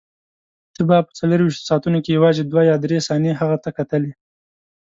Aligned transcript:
ته 0.73 0.81
به 0.87 0.97
په 1.07 1.11
څلورویشتو 1.19 1.67
ساعتو 1.69 1.89
کې 2.03 2.11
یوازې 2.17 2.43
دوه 2.45 2.63
یا 2.69 2.75
درې 2.85 2.97
ثانیې 3.07 3.33
هغه 3.41 3.57
ته 3.63 3.69
کتلې. 3.77 4.11